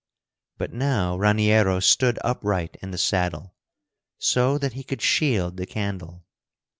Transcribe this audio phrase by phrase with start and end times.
[0.57, 3.53] But now Raniero stood upright in the saddle,
[4.17, 6.25] so that he could shield the candle.